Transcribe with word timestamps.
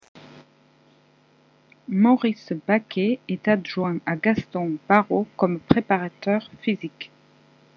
Maurice 1.89 2.53
Bacquet 2.65 3.19
est 3.27 3.47
adjoint 3.47 3.99
à 4.07 4.15
Gaston 4.15 4.79
Barreau 4.89 5.27
comme 5.37 5.59
préparateur 5.59 6.49
physique. 6.63 7.11